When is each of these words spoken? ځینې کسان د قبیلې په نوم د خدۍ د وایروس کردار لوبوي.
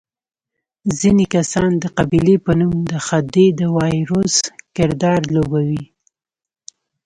ځینې 0.99 1.25
کسان 1.35 1.71
د 1.83 1.85
قبیلې 1.97 2.35
په 2.45 2.51
نوم 2.59 2.75
د 2.91 2.93
خدۍ 3.07 3.47
د 3.59 3.61
وایروس 3.77 4.35
کردار 4.75 5.21
لوبوي. 5.35 5.83